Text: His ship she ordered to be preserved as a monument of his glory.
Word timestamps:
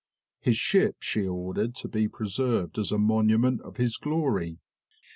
His 0.39 0.57
ship 0.57 0.95
she 1.01 1.27
ordered 1.27 1.75
to 1.75 1.87
be 1.87 2.07
preserved 2.07 2.79
as 2.79 2.91
a 2.91 2.97
monument 2.97 3.61
of 3.61 3.77
his 3.77 3.97
glory. 3.97 4.57